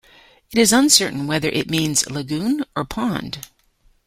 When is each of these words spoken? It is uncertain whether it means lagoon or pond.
It 0.51 0.57
is 0.57 0.73
uncertain 0.73 1.27
whether 1.27 1.49
it 1.49 1.69
means 1.69 2.09
lagoon 2.09 2.65
or 2.75 2.83
pond. 2.85 3.47